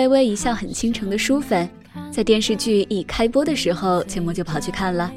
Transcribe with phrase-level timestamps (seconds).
[0.00, 1.68] 微微一笑很倾城的书粉，
[2.10, 5.12] 在电视剧一开播的时候，阡陌就跑去看了。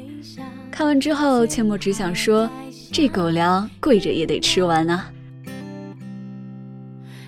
[0.70, 2.50] 看完之后，阡陌只想说：
[2.92, 5.10] 这狗粮跪着也得吃完啊！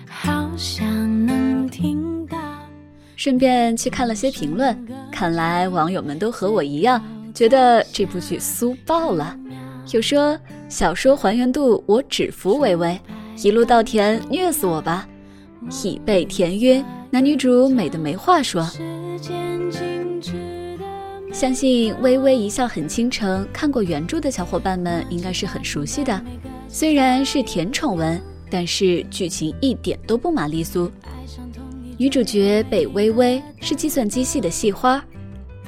[0.07, 0.85] 好想
[1.25, 2.37] 能听到。
[3.15, 4.77] 顺便去看了些评论，
[5.11, 9.35] 看来网友们都和我一样，觉得这部剧酥爆了。
[9.91, 10.37] 有说
[10.69, 12.99] 小说还原度我只服微微，
[13.41, 15.07] 一路稻田虐死我吧，
[15.83, 16.85] 已被甜晕。
[17.09, 18.69] 男女主美的没话说。
[21.31, 26.19] 相信微微一笑很倾城，看过原著的小伙伴们应该是很熟悉的。
[26.67, 30.91] 虽然是甜宠文，但是剧情一点都不玛丽苏。
[31.97, 35.03] 女主角北微微是计算机系的系花，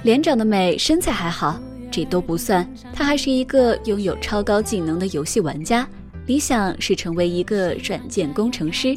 [0.03, 1.59] 脸长得美，身材还好。
[1.91, 5.87] 这都不算，她还是一个拥有超高技能的游戏玩家，
[6.27, 8.95] 理想是成为一个软件工程师。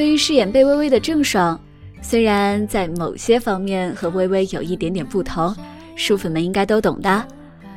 [0.00, 1.60] 对于饰演贝微微的郑爽，
[2.00, 5.54] 虽然在某些方面和微微有一点点不同，
[5.94, 7.28] 书粉们应该都懂的。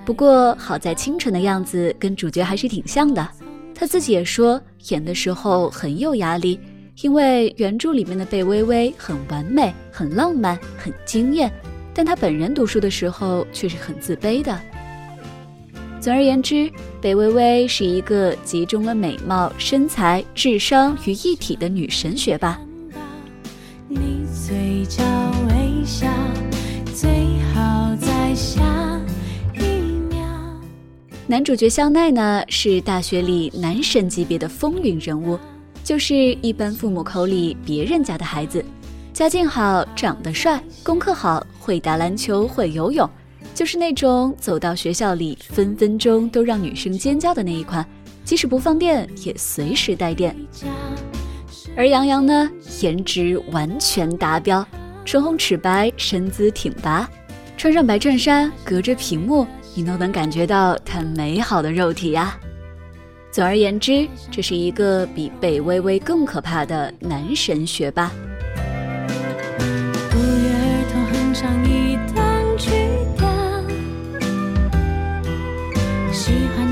[0.05, 3.27] 不过好在清纯的样子跟主角还是挺像的。
[3.75, 6.57] 他自己也说，演的时候很有压力，
[7.01, 11.51] 因为原著里面的贝微微很完美、很浪漫、很惊艳。
[11.93, 14.57] 但他本人读书的时候却是很自卑的。
[16.03, 22.59] 总而言之，北微微是一个集中了美貌、身材、智商于一体的女神学霸。
[31.25, 35.39] 男主角肖奈呢，是大学里男神级别的风云人物，
[35.85, 38.61] 就是一般父母口里别人家的孩子。
[39.13, 43.09] 家境好，长得帅，功课好，会打篮球，会游泳，
[43.53, 47.87] 就是那种走到学校里分分钟都让女生尖叫的那一款，
[48.25, 50.35] 即使不放电也随时带电。
[51.75, 52.49] 而杨洋呢，
[52.81, 54.65] 颜值完全达标，
[55.05, 57.09] 唇红齿白，身姿挺拔，
[57.55, 62.37] 穿上白衬衫，隔着屏幕你都能感觉到他美好的肉体呀。
[63.31, 68.11] 总而言之，这是一个比贝微微更可怕的男神学霸。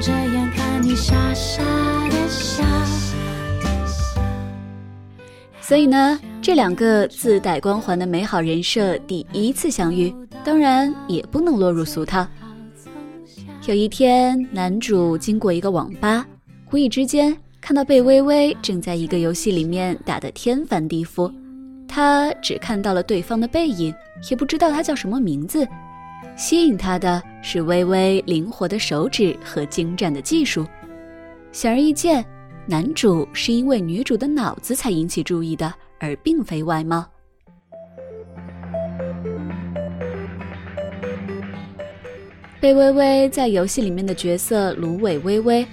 [0.01, 1.63] 这样看你傻傻
[2.09, 2.63] 的笑
[5.61, 10.13] 所以呢，这两个自带光环的美好人设第一次相遇，
[10.43, 12.27] 当然也不能落入俗套。
[13.67, 16.25] 有一天，男主经过一个网吧，
[16.71, 21.31] 无意之间看到贝微微正在一个游戏里面打得天翻地覆，
[21.87, 23.93] 他只看到了对方的背影，
[24.31, 25.65] 也不知道他叫什么名字。
[26.35, 30.65] 吸引他的是微微灵活的手指和精湛的技术。
[31.51, 32.25] 显而易见。
[32.67, 37.03] 男主是因为女主的脑子才引起注意的，而并非外貌。
[42.61, 45.65] 贝微微在游戏里面的角色芦苇微微，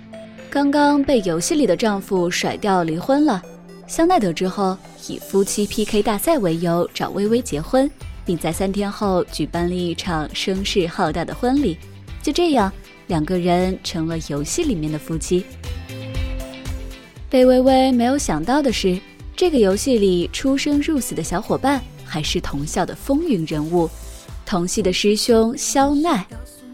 [0.49, 3.41] 刚刚被游戏里的丈夫甩掉离婚了。
[3.87, 4.77] 香奈得知后，
[5.07, 7.89] 以夫妻 PK 大赛为由找微微结婚，
[8.28, 11.78] 并在三天后举办了一场声势浩大的婚礼。
[12.22, 12.71] 就这样，
[13.06, 15.47] 两个人成了游戏里面的夫妻。
[17.31, 19.00] 贝微微没有想到的是，
[19.34, 23.88] 这个游戏里出生入死的小伙伴还是同校的风云人物，
[24.44, 26.27] 同系的师兄肖奈，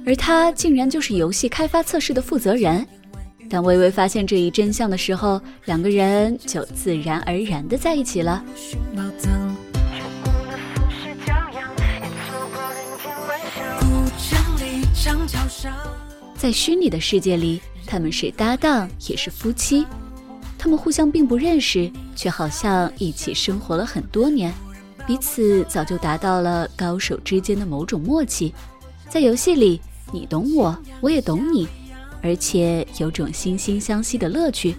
[0.05, 2.85] 而他竟然就是游戏开发测试的负责人。
[3.49, 8.45] 当微微发现这一真相的时候，两个人就自然而然的在一起了。
[16.37, 19.87] 在虚拟的世界里，他们是搭档，也是夫妻。
[20.59, 24.53] 他们互相并不认识，却好像一起生活了很多年，
[25.07, 28.55] 彼此早就达到了高手之间的某种默契。
[29.09, 29.81] 在游戏里，
[30.13, 31.69] 你懂我，我也懂你，
[32.23, 34.75] 而且有种惺惺相惜的乐趣。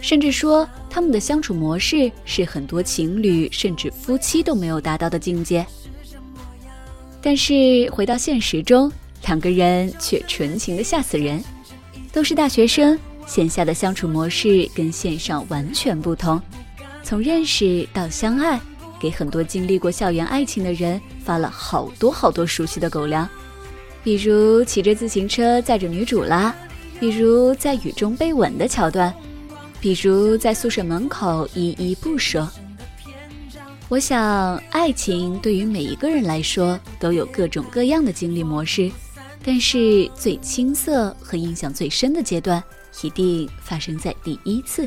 [0.00, 5.64] 甚至说，他们的相处模式是很多情侣甚至夫妻都没有达到的境界。
[7.22, 8.90] 但是回到现实中，
[9.26, 11.42] 两个人却纯情的吓死人，
[12.12, 12.98] 都是大学生。
[13.24, 16.42] 线下的相处模式跟线上完全不同，
[17.04, 18.60] 从认识到相爱，
[19.00, 23.26] 给很多经历过校园爱情的人发了好多好多熟悉的狗粮，
[24.02, 26.54] 比如骑着自行车载着女主啦，
[26.98, 29.14] 比如在雨中被吻的桥段，
[29.80, 32.46] 比如在宿舍门口依依不舍。
[33.88, 38.90] 我想，爱情对于每一个人来说都有各种各样的经历模式，
[39.44, 42.62] 但是最青涩和印象最深的阶段。
[43.02, 44.86] 一定发生在第一次，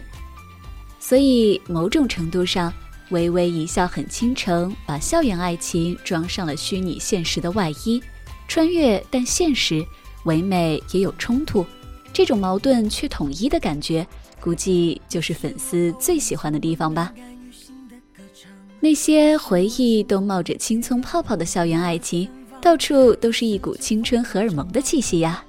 [1.00, 2.72] 所以某种程度上，
[3.10, 8.00] 微微一笑很倾城，把校园爱情装上了虚拟现实的外衣，
[8.48, 9.84] 穿越但现实，
[10.26, 11.66] 唯美也有冲突，
[12.14, 14.06] 这种矛盾却统一的感觉，
[14.40, 17.12] 估计就是粉丝最喜欢的地方吧。
[18.80, 22.30] 那些回忆都冒着青葱泡泡的校园爱情，
[22.66, 25.44] 到处都是一股青春荷尔蒙的气息呀。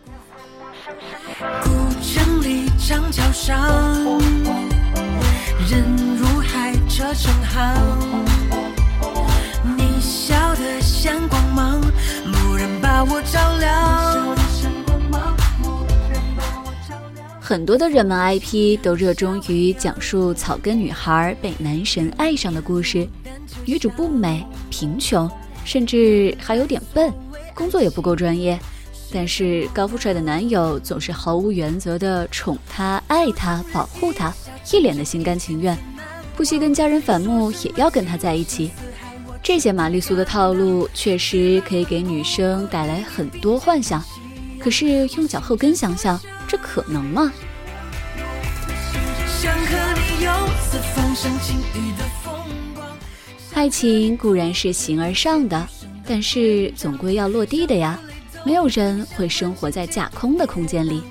[1.64, 1.70] 古
[2.02, 3.58] 城里长桥上，
[5.66, 5.82] 人
[6.18, 7.74] 如海，车成行。
[9.78, 14.36] 你笑得像光芒，蓦然把我照亮。
[17.40, 23.08] 很多的热门 IP 都热衷于讲述草根女孩被男神爱上的故事，
[23.64, 25.30] 女主不美、贫穷，
[25.66, 27.12] 甚至还有点笨，
[27.52, 28.58] 工作也不够专业。
[29.12, 34.32] 但是高富帅的男友总是毫无原则的宠她、爱她、保护她，
[34.72, 35.76] 一脸的心甘情愿，
[36.36, 38.70] 不惜跟家人反目也要跟她在一起。
[39.42, 44.02] 这些玛丽苏的套路确实可以给女生带来很多幻想，
[44.58, 47.32] 可是用脚后跟想想，这可能吗？
[53.56, 55.66] 爱情固然是形而上的，
[56.06, 57.98] 但是总归要落地的呀。
[58.44, 61.02] 没有人会生活在架空的空间里，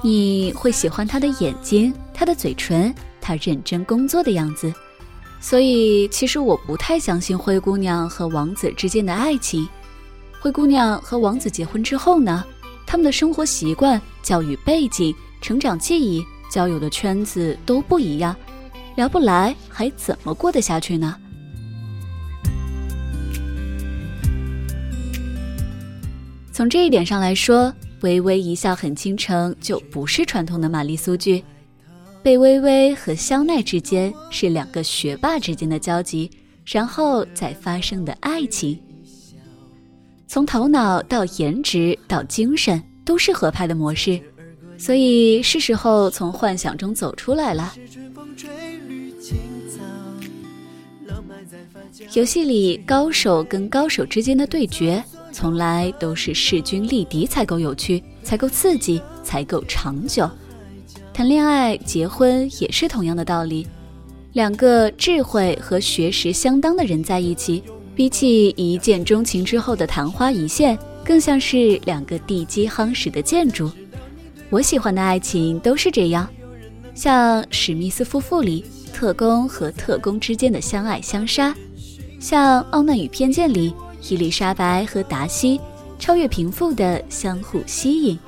[0.00, 4.72] 你会喜欢他的眼睛、他的嘴唇、他认真工作的样子。
[5.40, 9.68] 所以，其实我不太相信灰姑娘和王子之间的爱情。
[10.40, 12.44] 灰姑娘和王子结婚之后呢？
[12.86, 18.36] 他们的生活习惯、教育背景、成长记忆、交友的圈子都不一样，
[18.94, 21.16] 聊不来还怎么过得下去呢？
[26.52, 27.72] 从这一点上来说，
[28.02, 31.42] 微微一笑很倾城就不是传统的玛丽苏剧。
[32.22, 36.30] 贝微微和香奈之间是两个学霸之间的交集，
[36.66, 38.78] 然后再发生的爱情。
[40.28, 44.20] 从头脑到颜值到精神都是合拍的模式，
[44.76, 47.74] 所以是时候从幻想中走出来了。
[52.12, 55.02] 游戏里高手跟高手之间的对决。
[55.32, 60.30] 从来都是势均力敌才够有趣，才够刺激，才够长久。
[61.12, 63.66] 谈恋爱、结婚也是同样的道理。
[64.34, 67.62] 两个智慧和学识相当的人在一起，
[67.94, 73.70] 比起一见钟情之后的昙花一现，更像是两个地基夯实的建筑。
[74.48, 76.28] 我喜欢的爱情都是这样，
[76.94, 81.54] 像史密斯夫妇里特工和特工之间的相爱相杀，
[82.18, 83.74] 像《傲慢与偏见》里。
[84.08, 85.60] 伊丽莎白和达西
[85.98, 88.18] 超越贫富的相互吸引，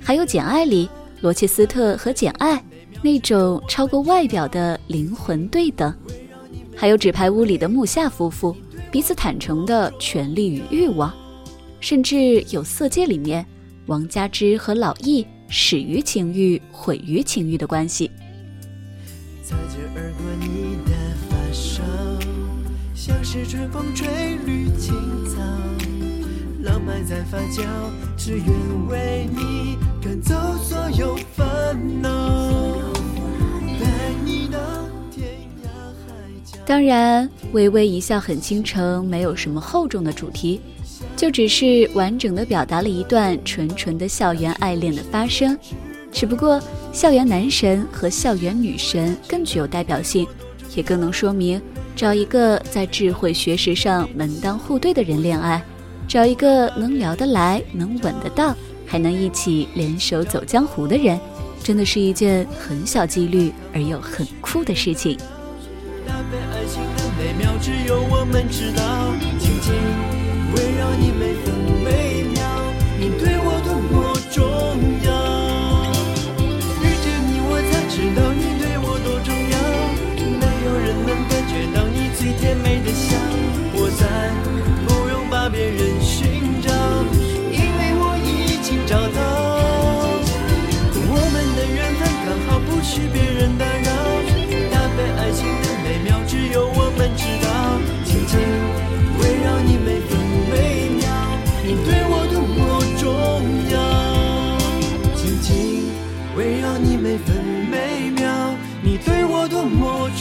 [0.00, 0.88] 还有《简爱》里
[1.20, 2.62] 罗切斯特和简爱
[3.02, 5.94] 那种超过外表的灵魂对等，
[6.74, 8.56] 还有《纸牌屋》里的木下夫妇
[8.90, 11.12] 彼此坦诚的权利与欲望，
[11.80, 13.44] 甚至有《色戒》里面
[13.86, 18.10] 王佳芝和老易始于情欲毁于情欲的关系。
[23.04, 24.06] 像是春风吹
[24.46, 24.94] 绿青
[25.26, 25.42] 草，
[26.62, 27.64] 浪漫在发酵，
[28.16, 28.46] 只愿
[28.88, 30.32] 为你赶走
[30.62, 32.78] 所有烦恼。
[36.64, 40.60] 当然，微微一笑很倾城，没有什么厚重的主题，
[41.16, 45.58] 就只是完整的表达了一段纯纯的校园爱恋的发生。
[46.12, 50.24] 只不过，校园男神和校园女神更具有代表性，
[50.76, 51.60] 也更能说明。
[51.94, 55.62] 找一个在智慧学识上门当户对的人恋爱，
[56.08, 58.54] 找一个能聊得来，能吻得到，
[58.86, 61.20] 还能一起联手走江湖的人，
[61.62, 65.16] 真的是一件很小几率而又很酷的事情。
[70.54, 71.81] 围绕你每分每秒。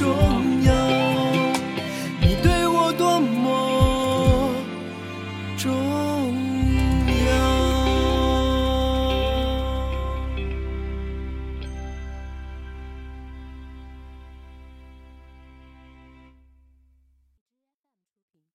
[0.02, 0.41] 中。